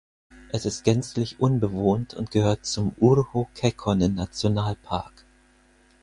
[0.51, 5.27] Es ist gänzlich unbewohnt und gehört zum Urho-Kekkonen-Nationalpark.